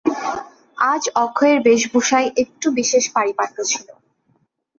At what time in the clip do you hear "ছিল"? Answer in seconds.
3.63-3.87